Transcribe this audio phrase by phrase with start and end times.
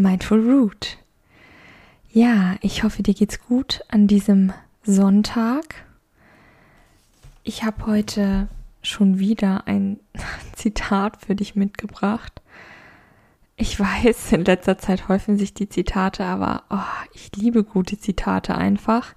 [0.00, 0.96] Mindful Root.
[2.12, 4.52] Ja, ich hoffe, dir geht's gut an diesem
[4.84, 5.74] Sonntag.
[7.42, 8.46] Ich habe heute
[8.80, 9.98] schon wieder ein
[10.54, 12.40] Zitat für dich mitgebracht.
[13.56, 16.78] Ich weiß, in letzter Zeit häufen sich die Zitate, aber oh,
[17.12, 19.16] ich liebe gute Zitate einfach.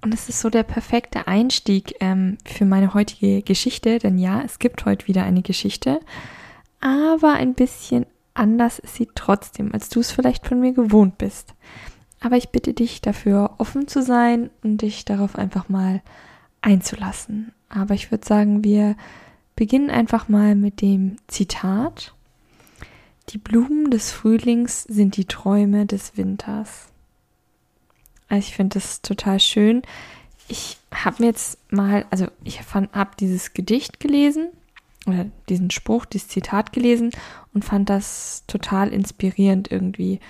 [0.00, 4.60] Und es ist so der perfekte Einstieg ähm, für meine heutige Geschichte, denn ja, es
[4.60, 5.98] gibt heute wieder eine Geschichte
[6.84, 11.54] aber ein bisschen anders ist sie trotzdem, als du es vielleicht von mir gewohnt bist.
[12.20, 16.02] Aber ich bitte dich dafür offen zu sein und dich darauf einfach mal
[16.60, 17.52] einzulassen.
[17.68, 18.96] Aber ich würde sagen, wir
[19.56, 22.14] beginnen einfach mal mit dem Zitat.
[23.30, 26.88] Die Blumen des Frühlings sind die Träume des Winters.
[28.28, 29.82] Also ich finde das total schön.
[30.48, 34.48] Ich habe mir jetzt mal, also ich habe dieses Gedicht gelesen
[35.06, 37.10] oder diesen Spruch, dieses Zitat gelesen
[37.52, 40.20] und fand das total inspirierend irgendwie.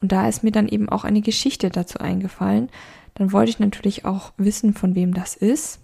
[0.00, 2.68] Und da ist mir dann eben auch eine Geschichte dazu eingefallen.
[3.14, 5.80] Dann wollte ich natürlich auch wissen, von wem das ist.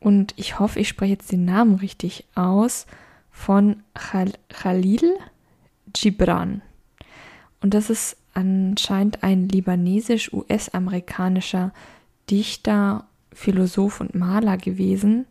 [0.00, 2.86] Und ich hoffe, ich spreche jetzt den Namen richtig aus.
[3.30, 5.14] Von Khalil
[5.92, 6.62] Gibran.
[7.60, 11.72] Und das ist anscheinend ein libanesisch-US-amerikanischer
[12.30, 15.26] Dichter, Philosoph und Maler gewesen.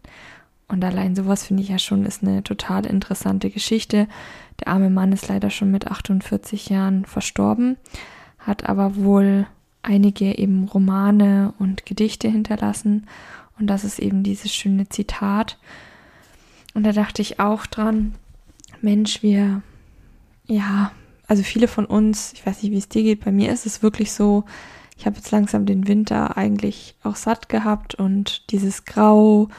[0.74, 4.08] Und allein sowas finde ich ja schon ist eine total interessante Geschichte.
[4.60, 7.78] Der arme Mann ist leider schon mit 48 Jahren verstorben,
[8.40, 9.46] hat aber wohl
[9.84, 13.06] einige eben Romane und Gedichte hinterlassen.
[13.60, 15.60] Und das ist eben dieses schöne Zitat.
[16.74, 18.16] Und da dachte ich auch dran,
[18.82, 19.62] Mensch, wir,
[20.48, 20.92] ja,
[21.28, 23.84] also viele von uns, ich weiß nicht, wie es dir geht, bei mir ist es
[23.84, 24.44] wirklich so,
[24.98, 29.50] ich habe jetzt langsam den Winter eigentlich auch satt gehabt und dieses Grau,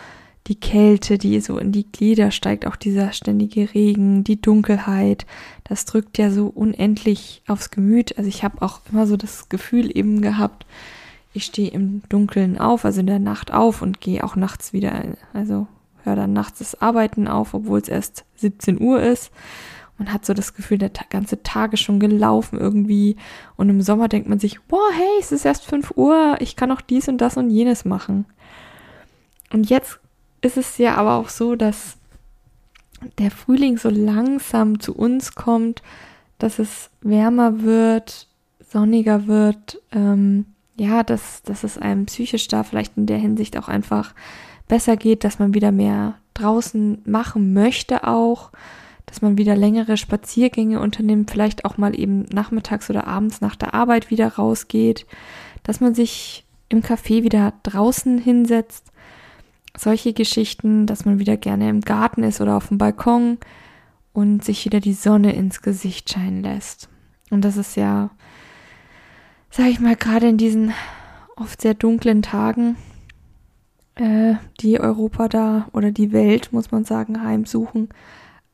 [0.47, 5.25] die Kälte, die so in die Glieder steigt, auch dieser ständige Regen, die Dunkelheit,
[5.65, 8.19] das drückt ja so unendlich aufs Gemüt.
[8.19, 10.67] Also ich habe auch immer so das Gefühl eben gehabt,
[11.33, 15.03] ich stehe im Dunkeln auf, also in der Nacht auf und gehe auch nachts wieder,
[15.33, 15.67] also
[16.05, 19.33] höre dann nachts das Arbeiten auf, obwohl es erst 17 Uhr ist.
[19.99, 23.17] Man hat so das Gefühl, der ganze Tag ist schon gelaufen irgendwie.
[23.57, 26.73] Und im Sommer denkt man sich, wow, hey, es ist erst 5 Uhr, ich kann
[26.73, 28.27] auch dies und das und jenes machen.
[29.53, 30.01] Und jetzt
[30.45, 31.97] ist es ja aber auch so, dass
[33.19, 35.83] der Frühling so langsam zu uns kommt,
[36.39, 38.29] dass es wärmer wird,
[38.69, 40.47] sonniger wird, ähm,
[40.77, 44.15] ja, dass, dass es einem psychisch da vielleicht in der Hinsicht auch einfach
[44.69, 48.51] besser geht, dass man wieder mehr draußen machen möchte auch,
[49.07, 53.75] dass man wieder längere Spaziergänge unternimmt, vielleicht auch mal eben nachmittags oder abends nach der
[53.75, 55.07] Arbeit wieder rausgeht,
[55.63, 58.91] dass man sich im Café wieder draußen hinsetzt
[59.77, 63.39] solche Geschichten, dass man wieder gerne im Garten ist oder auf dem Balkon
[64.13, 66.89] und sich wieder die Sonne ins Gesicht scheinen lässt.
[67.31, 68.11] Und das ist ja,
[69.51, 70.73] sag ich mal, gerade in diesen
[71.37, 72.77] oft sehr dunklen Tagen,
[73.97, 77.89] äh, die Europa da oder die Welt, muss man sagen, heimsuchen,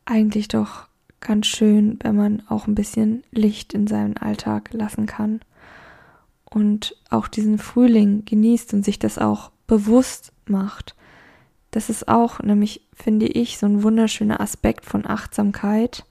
[0.07, 0.89] eigentlich doch
[1.21, 5.41] ganz schön, wenn man auch ein bisschen Licht in seinen Alltag lassen kann
[6.45, 10.97] und auch diesen Frühling genießt und sich das auch bewusst macht
[11.71, 16.05] das ist auch nämlich, finde ich, so ein wunderschöner Aspekt von Achtsamkeit,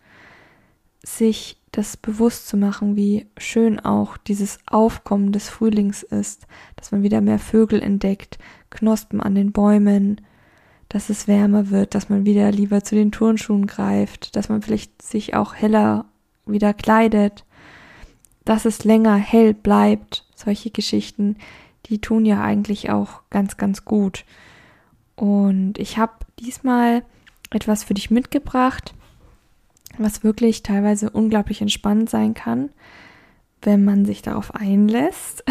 [1.04, 7.04] sich das bewusst zu machen, wie schön auch dieses Aufkommen des Frühlings ist, dass man
[7.04, 8.40] wieder mehr Vögel entdeckt,
[8.70, 10.22] Knospen an den Bäumen,
[10.88, 15.02] dass es wärmer wird, dass man wieder lieber zu den Turnschuhen greift, dass man vielleicht
[15.02, 16.06] sich auch heller
[16.46, 17.46] wieder kleidet,
[18.44, 20.26] dass es länger hell bleibt.
[20.36, 21.38] Solche Geschichten,
[21.86, 24.26] die tun ja eigentlich auch ganz, ganz gut.
[25.20, 27.04] Und ich habe diesmal
[27.52, 28.94] etwas für dich mitgebracht,
[29.98, 32.70] was wirklich teilweise unglaublich entspannt sein kann,
[33.62, 35.44] wenn man sich darauf einlässt.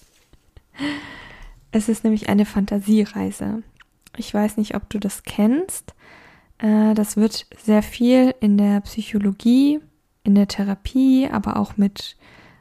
[1.72, 3.62] es ist nämlich eine Fantasiereise.
[4.16, 5.94] Ich weiß nicht, ob du das kennst.
[6.56, 9.80] Äh, das wird sehr viel in der Psychologie,
[10.22, 12.16] in der Therapie, aber auch mit,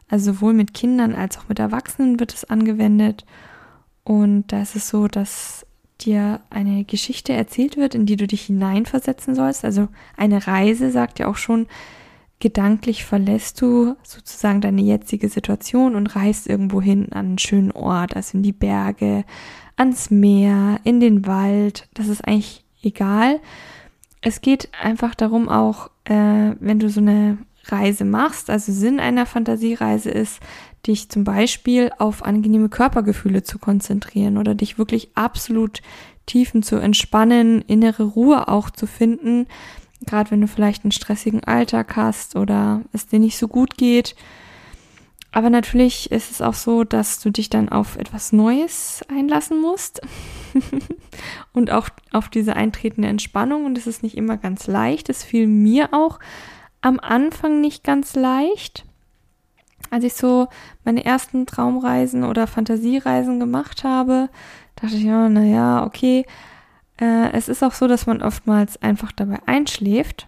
[0.09, 3.25] also sowohl mit Kindern als auch mit Erwachsenen wird es angewendet.
[4.03, 5.65] Und da ist es so, dass
[6.01, 9.63] dir eine Geschichte erzählt wird, in die du dich hineinversetzen sollst.
[9.63, 9.87] Also
[10.17, 11.67] eine Reise sagt ja auch schon,
[12.39, 18.15] gedanklich verlässt du sozusagen deine jetzige Situation und reist irgendwo hin an einen schönen Ort,
[18.15, 19.23] also in die Berge,
[19.77, 21.87] ans Meer, in den Wald.
[21.93, 23.39] Das ist eigentlich egal.
[24.21, 29.25] Es geht einfach darum auch, äh, wenn du so eine Reise machst, also Sinn einer
[29.25, 30.39] Fantasiereise ist,
[30.85, 35.81] dich zum Beispiel auf angenehme Körpergefühle zu konzentrieren oder dich wirklich absolut
[36.25, 39.47] tiefen zu entspannen, innere Ruhe auch zu finden,
[40.05, 44.15] gerade wenn du vielleicht einen stressigen Alltag hast oder es dir nicht so gut geht.
[45.31, 50.01] Aber natürlich ist es auch so, dass du dich dann auf etwas Neues einlassen musst
[51.53, 53.65] und auch auf diese eintretende Entspannung.
[53.65, 55.09] Und es ist nicht immer ganz leicht.
[55.09, 56.19] Es fiel mir auch
[56.81, 58.85] am Anfang nicht ganz leicht.
[59.89, 60.47] Als ich so
[60.83, 64.29] meine ersten Traumreisen oder Fantasiereisen gemacht habe,
[64.75, 66.25] dachte ich, ja, naja, okay.
[66.99, 70.27] Äh, es ist auch so, dass man oftmals einfach dabei einschläft.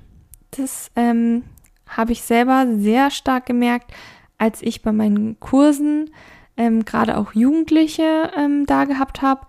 [0.52, 1.44] Das ähm,
[1.88, 3.92] habe ich selber sehr stark gemerkt,
[4.38, 6.10] als ich bei meinen Kursen
[6.58, 9.46] ähm, gerade auch Jugendliche ähm, da gehabt habe,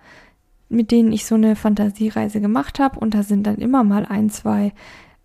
[0.69, 2.99] mit denen ich so eine Fantasiereise gemacht habe.
[2.99, 4.73] Und da sind dann immer mal ein, zwei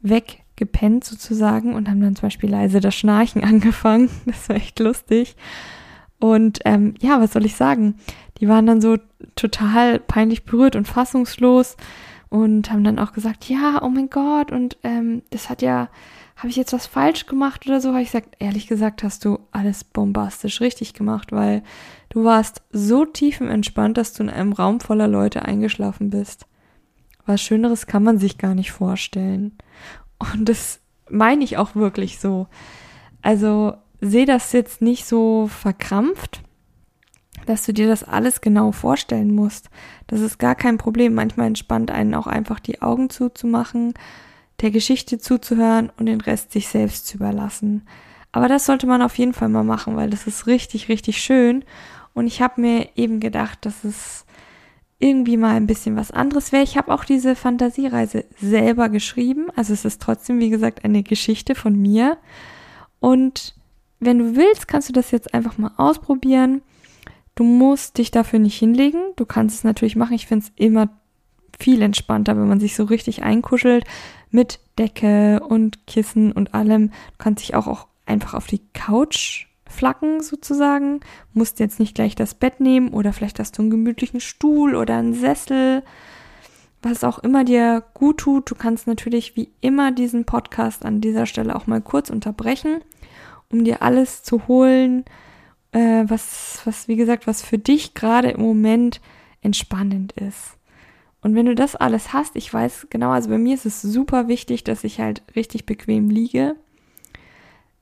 [0.02, 4.10] weg gepennt sozusagen und haben dann zum Beispiel leise das Schnarchen angefangen.
[4.28, 5.36] Das war echt lustig.
[6.20, 7.96] Und ähm, ja, was soll ich sagen?
[8.38, 8.98] Die waren dann so
[9.36, 11.78] total peinlich berührt und fassungslos
[12.30, 15.90] und haben dann auch gesagt, ja, oh mein Gott, und ähm, das hat ja,
[16.36, 17.90] habe ich jetzt was falsch gemacht oder so?
[17.90, 21.64] Habe ich gesagt, ehrlich gesagt, hast du alles bombastisch richtig gemacht, weil
[22.10, 26.46] du warst so tiefenentspannt, dass du in einem Raum voller Leute eingeschlafen bist.
[27.26, 29.58] Was Schöneres kann man sich gar nicht vorstellen.
[30.34, 30.80] Und das
[31.10, 32.48] meine ich auch wirklich so.
[33.22, 36.42] Also sehe das jetzt nicht so verkrampft,
[37.46, 39.70] dass du dir das alles genau vorstellen musst.
[40.08, 41.14] Das ist gar kein Problem.
[41.14, 43.94] Manchmal entspannt einen auch einfach die Augen zuzumachen,
[44.62, 47.88] der Geschichte zuzuhören und den Rest sich selbst zu überlassen.
[48.32, 51.66] Aber das sollte man auf jeden Fall mal machen, weil das ist richtig, richtig schön.
[52.14, 54.26] Und ich habe mir eben gedacht, dass es
[55.02, 56.64] irgendwie mal ein bisschen was anderes wäre.
[56.64, 59.48] Ich habe auch diese Fantasiereise selber geschrieben.
[59.56, 62.18] Also es ist trotzdem, wie gesagt, eine Geschichte von mir.
[63.00, 63.56] Und
[64.00, 66.62] wenn du willst, kannst du das jetzt einfach mal ausprobieren.
[67.36, 69.02] Du musst dich dafür nicht hinlegen.
[69.16, 70.14] Du kannst es natürlich machen.
[70.14, 70.90] Ich finde es immer
[71.60, 73.86] viel entspannter, wenn man sich so richtig einkuschelt
[74.30, 76.88] mit Decke und Kissen und allem.
[76.90, 81.00] Du kannst dich auch, auch einfach auf die Couch Flacken sozusagen.
[81.34, 84.98] Musst jetzt nicht gleich das Bett nehmen oder vielleicht hast du einen gemütlichen Stuhl oder
[84.98, 85.84] einen Sessel,
[86.82, 88.50] was auch immer dir gut tut.
[88.50, 92.82] Du kannst natürlich wie immer diesen Podcast an dieser Stelle auch mal kurz unterbrechen,
[93.52, 95.06] um dir alles zu holen,
[95.72, 99.02] äh, was, was, wie gesagt, was für dich gerade im Moment
[99.42, 100.58] entspannend ist.
[101.22, 104.28] Und wenn du das alles hast, ich weiß genau, also bei mir ist es super
[104.28, 106.56] wichtig, dass ich halt richtig bequem liege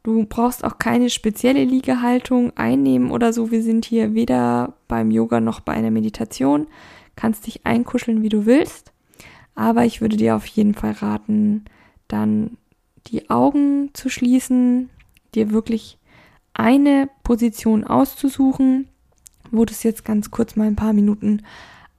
[0.10, 3.52] Du brauchst auch keine spezielle Liegehaltung einnehmen oder so.
[3.52, 6.66] Wir sind hier weder beim Yoga noch bei einer Meditation.
[7.16, 8.92] Kannst dich einkuscheln, wie du willst.
[9.54, 11.66] Aber ich würde dir auf jeden Fall raten,
[12.08, 12.58] dann
[13.06, 14.90] die Augen zu schließen,
[15.36, 16.00] dir wirklich
[16.54, 18.90] eine Position auszusuchen,
[19.52, 21.44] wo du es jetzt ganz kurz mal ein paar Minuten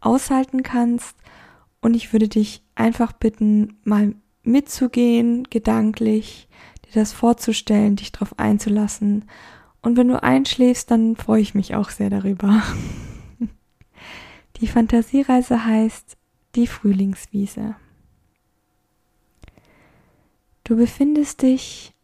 [0.01, 1.15] aushalten kannst.
[1.81, 6.49] Und ich würde dich einfach bitten, mal mitzugehen, gedanklich,
[6.91, 9.25] dir das vorzustellen, dich darauf einzulassen.
[9.83, 12.63] Und wenn du einschläfst, dann freue ich mich auch sehr darüber.
[14.57, 16.19] Die Fantasiereise heißt
[16.55, 17.77] die Frühlingswiese.
[20.65, 21.95] Du befindest dich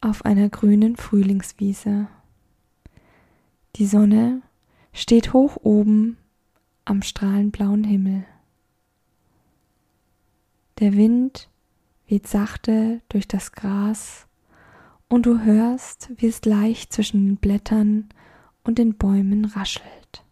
[0.00, 2.06] auf einer grünen Frühlingswiese.
[3.76, 4.42] Die Sonne
[4.92, 6.16] steht hoch oben
[6.84, 8.24] am strahlenblauen Himmel.
[10.78, 11.48] Der Wind
[12.08, 14.26] weht sachte durch das Gras
[15.08, 18.08] und du hörst, wie es leicht zwischen den Blättern
[18.64, 20.24] und den Bäumen raschelt.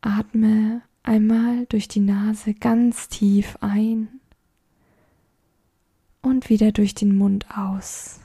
[0.00, 4.20] Atme einmal durch die Nase ganz tief ein
[6.22, 8.20] und wieder durch den Mund aus.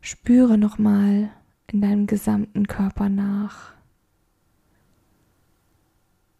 [0.00, 1.30] Spüre nochmal
[1.70, 3.77] in deinem gesamten Körper nach.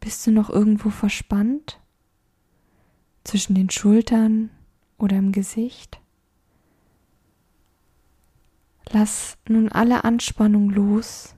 [0.09, 1.79] Bist du noch irgendwo verspannt?
[3.25, 4.49] Zwischen den Schultern
[4.97, 6.01] oder im Gesicht?
[8.89, 11.35] Lass nun alle Anspannung los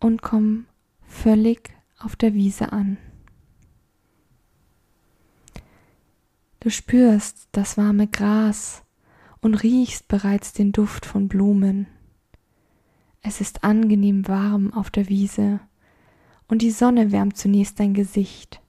[0.00, 0.66] und komm
[1.06, 2.96] völlig auf der Wiese an.
[6.58, 8.82] Du spürst das warme Gras
[9.40, 11.86] und riechst bereits den Duft von Blumen.
[13.22, 15.60] Es ist angenehm warm auf der Wiese
[16.48, 18.60] und die Sonne wärmt zunächst dein Gesicht.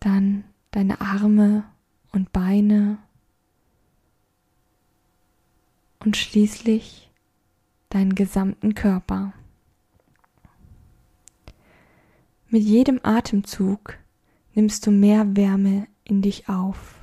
[0.00, 1.64] dann deine Arme
[2.12, 2.98] und Beine
[6.00, 7.10] und schließlich
[7.90, 9.34] deinen gesamten Körper.
[12.48, 13.98] Mit jedem Atemzug
[14.54, 16.96] nimmst du mehr Wärme in dich auf.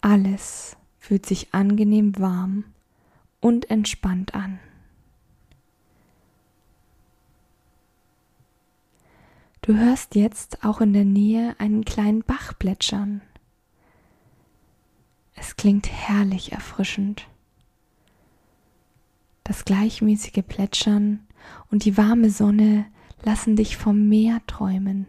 [0.00, 2.64] Alles fühlt sich angenehm warm
[3.40, 4.58] und entspannt an.
[9.66, 13.20] Du hörst jetzt auch in der Nähe einen kleinen Bach plätschern.
[15.34, 17.26] Es klingt herrlich erfrischend.
[19.42, 21.26] Das gleichmäßige Plätschern
[21.68, 22.86] und die warme Sonne
[23.24, 25.08] lassen dich vom Meer träumen.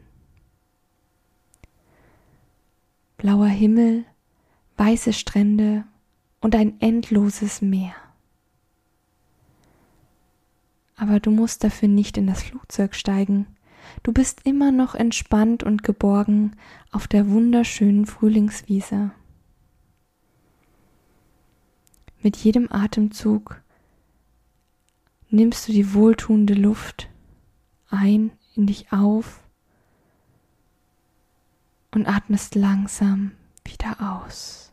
[3.17, 4.05] Blauer Himmel,
[4.77, 5.83] weiße Strände
[6.41, 7.93] und ein endloses Meer.
[10.95, 13.45] Aber du musst dafür nicht in das Flugzeug steigen
[14.03, 16.55] Du bist immer noch entspannt und geborgen
[16.91, 19.11] auf der wunderschönen Frühlingswiese.
[22.21, 23.61] Mit jedem Atemzug
[25.29, 27.09] nimmst du die wohltuende Luft
[27.89, 29.43] ein in dich auf
[31.91, 33.31] und atmest langsam
[33.63, 34.71] wieder aus.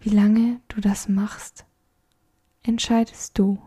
[0.00, 1.64] Wie lange du das machst,
[2.62, 3.62] entscheidest du.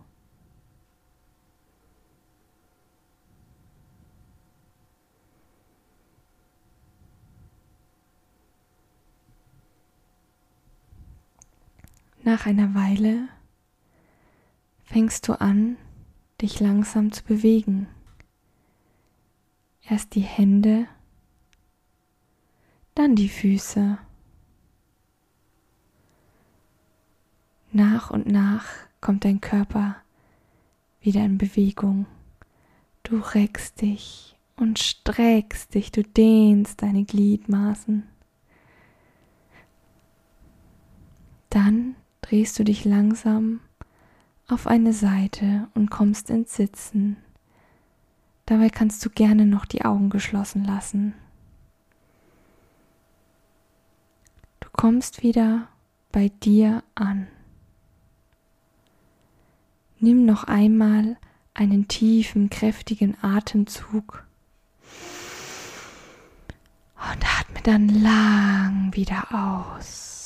[12.25, 13.27] Nach einer Weile
[14.83, 15.77] fängst du an,
[16.41, 17.87] dich langsam zu bewegen.
[19.87, 20.87] Erst die Hände,
[22.95, 23.99] dann die Füße.
[27.71, 28.65] Nach und nach
[29.01, 29.97] kommt dein Körper
[31.01, 32.07] wieder in Bewegung.
[33.03, 38.01] Du reckst dich und streckst dich, du dehnst deine Gliedmaßen.
[41.51, 43.59] Dann drehst du dich langsam
[44.47, 47.17] auf eine Seite und kommst ins Sitzen.
[48.47, 51.13] Dabei kannst du gerne noch die Augen geschlossen lassen.
[54.59, 55.67] Du kommst wieder
[56.11, 57.27] bei dir an.
[59.99, 61.17] Nimm noch einmal
[61.53, 64.25] einen tiefen, kräftigen Atemzug
[66.95, 70.24] und atme dann lang wieder aus.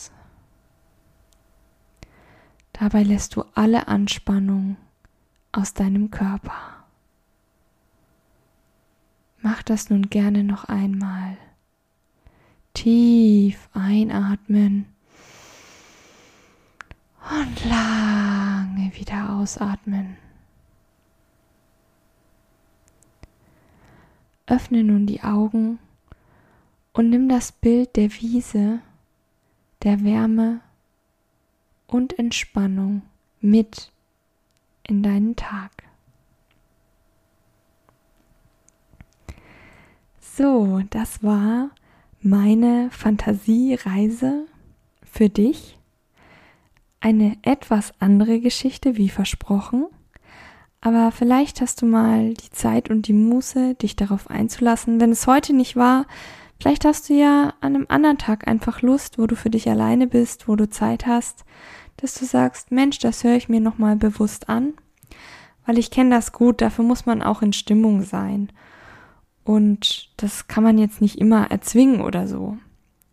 [2.79, 4.77] Dabei lässt du alle Anspannung
[5.51, 6.85] aus deinem Körper.
[9.41, 11.37] Mach das nun gerne noch einmal.
[12.73, 14.85] Tief einatmen
[17.29, 20.15] und lange wieder ausatmen.
[24.47, 25.79] Öffne nun die Augen
[26.93, 28.79] und nimm das Bild der Wiese,
[29.83, 30.61] der Wärme
[31.89, 33.01] und Entspannung
[33.41, 33.91] mit
[34.87, 35.71] in deinen Tag.
[40.19, 41.71] So, das war
[42.21, 44.45] meine Fantasiereise
[45.03, 45.77] für dich.
[47.01, 49.87] Eine etwas andere Geschichte, wie versprochen.
[50.81, 55.01] Aber vielleicht hast du mal die Zeit und die Muße, dich darauf einzulassen.
[55.01, 56.05] Wenn es heute nicht war,
[56.57, 60.07] vielleicht hast du ja an einem anderen Tag einfach Lust, wo du für dich alleine
[60.07, 61.43] bist, wo du Zeit hast
[62.01, 64.73] dass du sagst, Mensch, das höre ich mir nochmal bewusst an,
[65.65, 68.51] weil ich kenne das gut, dafür muss man auch in Stimmung sein.
[69.43, 72.57] Und das kann man jetzt nicht immer erzwingen oder so.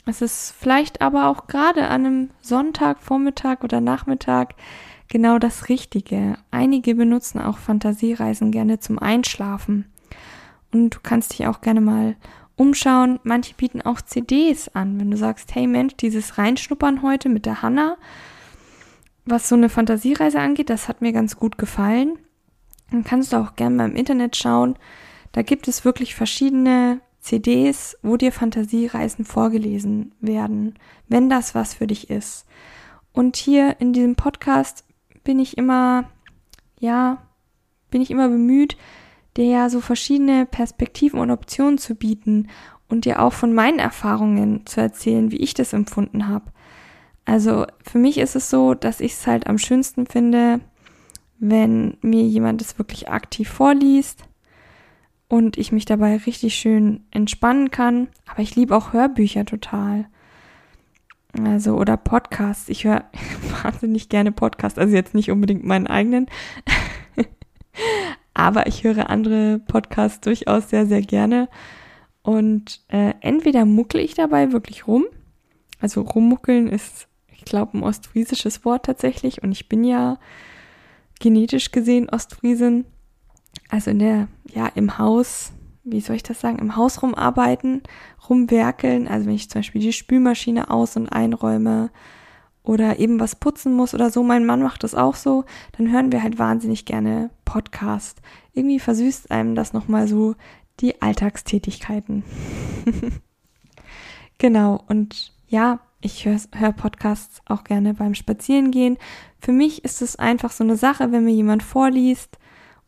[0.05, 4.55] Es ist vielleicht aber auch gerade an einem Sonntag, Vormittag oder Nachmittag
[5.09, 6.39] genau das Richtige.
[6.51, 9.87] Einige benutzen auch Fantasiereisen gerne zum Einschlafen.
[10.73, 12.17] Und du kannst dich auch gerne mal
[12.55, 13.19] umschauen.
[13.25, 15.01] Manche bieten auch CDs an.
[15.01, 17.97] Wenn du sagst, hey Mensch, dieses Reinschnuppern heute mit der Hanna,
[19.27, 22.19] was so eine Fantasiereise angeht, das hat mir ganz gut gefallen.
[22.91, 24.77] Dann kannst du auch gerne mal im Internet schauen.
[25.33, 30.79] Da gibt es wirklich verschiedene CDs, wo dir Fantasiereisen vorgelesen werden,
[31.09, 32.47] wenn das was für dich ist.
[33.13, 34.85] Und hier in diesem Podcast
[35.25, 36.05] bin ich immer,
[36.79, 37.27] ja,
[37.91, 38.77] bin ich immer bemüht,
[39.37, 42.49] dir ja so verschiedene Perspektiven und Optionen zu bieten
[42.89, 46.53] und dir auch von meinen Erfahrungen zu erzählen, wie ich das empfunden habe.
[47.27, 50.61] Also für mich ist es so, dass ich es halt am schönsten finde,
[51.39, 54.23] wenn mir jemand es wirklich aktiv vorliest
[55.29, 58.09] und ich mich dabei richtig schön entspannen kann.
[58.27, 60.07] Aber ich liebe auch Hörbücher total.
[61.45, 62.69] Also oder Podcasts.
[62.69, 63.05] Ich höre
[63.63, 66.27] wahnsinnig gerne Podcasts, also jetzt nicht unbedingt meinen eigenen.
[68.35, 71.49] Aber ich höre andere Podcasts durchaus sehr, sehr gerne.
[72.23, 75.05] Und äh, entweder muckel ich dabei wirklich rum.
[75.81, 77.09] Also rummuckeln ist,
[77.47, 79.43] glaube, ein ostfriesisches Wort tatsächlich.
[79.43, 80.19] Und ich bin ja
[81.19, 82.85] genetisch gesehen Ostfriesin.
[83.71, 87.83] Also in der, ja, im Haus, wie soll ich das sagen, im Haus rumarbeiten,
[88.29, 89.09] rumwerkeln.
[89.09, 91.91] Also wenn ich zum Beispiel die Spülmaschine aus- und einräume
[92.67, 94.23] oder eben was putzen muss oder so.
[94.23, 95.45] Mein Mann macht das auch so.
[95.79, 98.21] Dann hören wir halt wahnsinnig gerne Podcast.
[98.53, 100.35] Irgendwie versüßt einem das nochmal so
[100.81, 102.25] die Alltagstätigkeiten.
[104.39, 104.83] genau.
[104.89, 108.97] Und ja, ich höre hör Podcasts auch gerne beim Spazierengehen.
[109.41, 112.39] Für mich ist es einfach so eine Sache, wenn mir jemand vorliest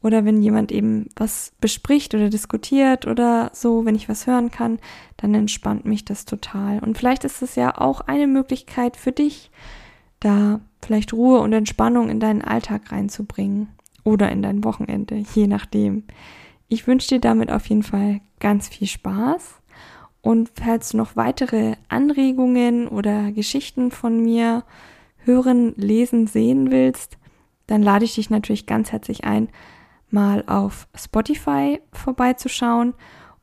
[0.01, 4.79] oder wenn jemand eben was bespricht oder diskutiert oder so, wenn ich was hören kann,
[5.17, 6.79] dann entspannt mich das total.
[6.79, 9.51] Und vielleicht ist es ja auch eine Möglichkeit für dich,
[10.21, 13.69] da vielleicht Ruhe und Entspannung in deinen Alltag reinzubringen
[14.05, 16.05] oder in dein Wochenende, je nachdem.
[16.69, 19.61] Ich wünsche dir damit auf jeden Fall ganz viel Spaß.
[20.21, 24.65] Und falls du noch weitere Anregungen oder Geschichten von mir
[25.19, 27.19] hören, lesen, sehen willst,
[27.67, 29.49] dann lade ich dich natürlich ganz herzlich ein,
[30.11, 32.95] mal auf Spotify vorbeizuschauen.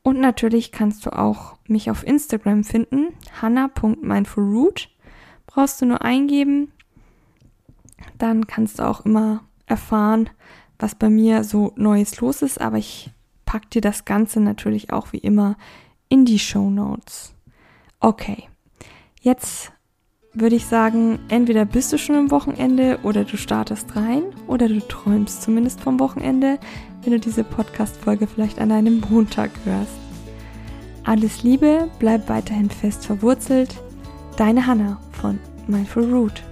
[0.01, 3.07] Und natürlich kannst du auch mich auf Instagram finden,
[3.41, 4.89] hanna.mindfulroot.
[5.47, 6.71] Brauchst du nur eingeben.
[8.17, 10.29] Dann kannst du auch immer erfahren,
[10.77, 12.59] was bei mir so Neues los ist.
[12.59, 13.11] Aber ich
[13.45, 15.55] packe dir das Ganze natürlich auch wie immer
[16.09, 17.33] in die Show Notes.
[17.99, 18.43] Okay,
[19.21, 19.71] jetzt
[20.33, 24.79] würde ich sagen, entweder bist du schon am Wochenende oder du startest rein oder du
[24.79, 26.59] träumst zumindest vom Wochenende,
[27.03, 29.93] wenn du diese Podcast-Folge vielleicht an einem Montag hörst.
[31.03, 33.81] Alles Liebe, bleib weiterhin fest verwurzelt.
[34.37, 36.43] Deine Hanna von Mindful Root.